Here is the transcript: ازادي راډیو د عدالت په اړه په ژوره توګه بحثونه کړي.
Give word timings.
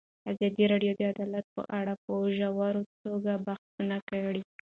ازادي 0.31 0.63
راډیو 0.71 0.91
د 0.97 1.01
عدالت 1.13 1.45
په 1.55 1.61
اړه 1.79 1.93
په 2.03 2.13
ژوره 2.35 2.81
توګه 3.03 3.33
بحثونه 3.45 3.97
کړي. 4.09 4.41